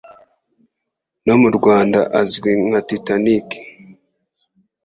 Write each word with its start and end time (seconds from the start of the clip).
no 1.25 1.35
mu 1.41 1.49
Rwanda 1.57 1.99
azwi 2.21 2.51
nka 2.67 2.79
Titanic 2.89 3.47